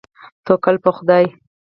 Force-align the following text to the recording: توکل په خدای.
توکل 0.45 0.75
په 0.83 0.91
خدای. 0.97 1.25